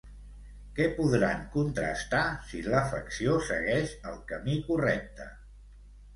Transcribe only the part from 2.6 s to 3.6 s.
l'afecció